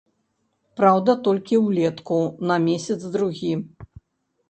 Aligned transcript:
Праўда, 0.81 1.15
толькі 1.27 1.61
ўлетку, 1.67 2.19
на 2.53 2.61
месяц-другі. 2.67 3.53